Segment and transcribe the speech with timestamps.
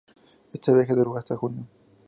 [0.51, 1.67] Este viaje duro hasta junio.